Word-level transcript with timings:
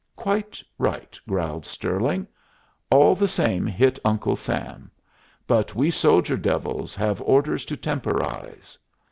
Quite 0.15 0.63
right," 0.79 1.15
growled 1.29 1.63
Stirling. 1.63 2.25
"All 2.89 3.13
the 3.13 3.27
same 3.27 3.67
hit 3.67 3.99
Uncle 4.03 4.35
Sam. 4.35 4.89
But 5.45 5.75
we 5.75 5.91
soldier 5.91 6.37
devils 6.37 6.95
have 6.95 7.21
orders 7.21 7.65
to 7.65 7.77
temporize." 7.77 8.79